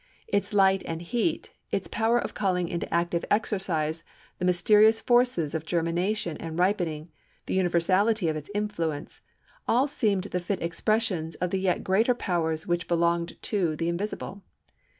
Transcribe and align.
Its 0.27 0.51
light 0.51 0.81
and 0.87 1.03
heat, 1.03 1.53
its 1.69 1.87
power 1.87 2.17
of 2.17 2.33
calling 2.33 2.67
into 2.67 2.91
active 2.91 3.23
exercise 3.29 4.03
the 4.39 4.45
mysterious 4.45 4.99
forces 4.99 5.53
of 5.53 5.63
germination 5.63 6.35
and 6.37 6.57
ripening, 6.57 7.11
the 7.45 7.53
universality 7.53 8.27
of 8.27 8.35
its 8.35 8.49
influence, 8.55 9.21
all 9.67 9.85
seemed 9.85 10.23
the 10.23 10.39
fit 10.39 10.59
expressions 10.59 11.35
of 11.35 11.51
the 11.51 11.59
yet 11.59 11.83
greater 11.83 12.15
powers 12.15 12.65
which 12.65 12.87
belonged 12.87 13.39
to 13.43 13.75
the 13.75 13.87
Invisible. 13.89 14.41